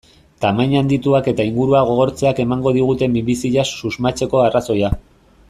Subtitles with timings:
[0.43, 4.93] Tamaina handituak eta ingurua gogortzeak emango digute minbiziaz susmatzeko arrazoia.